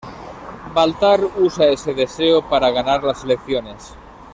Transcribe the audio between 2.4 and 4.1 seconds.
para ganar las elecciones.